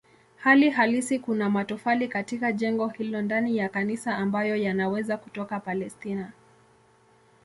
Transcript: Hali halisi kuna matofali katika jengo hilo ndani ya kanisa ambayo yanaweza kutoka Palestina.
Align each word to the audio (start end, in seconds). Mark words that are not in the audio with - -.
Hali 0.37 0.69
halisi 0.69 1.19
kuna 1.19 1.49
matofali 1.49 2.07
katika 2.07 2.51
jengo 2.51 2.87
hilo 2.87 3.21
ndani 3.21 3.57
ya 3.57 3.69
kanisa 3.69 4.17
ambayo 4.17 4.55
yanaweza 4.55 5.17
kutoka 5.17 5.59
Palestina. 5.59 6.31